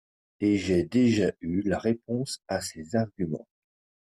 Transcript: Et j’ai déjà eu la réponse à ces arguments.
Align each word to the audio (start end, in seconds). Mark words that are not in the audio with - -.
Et 0.39 0.57
j’ai 0.57 0.81
déjà 0.83 1.31
eu 1.41 1.61
la 1.61 1.77
réponse 1.77 2.41
à 2.47 2.59
ces 2.59 2.95
arguments. 2.95 3.47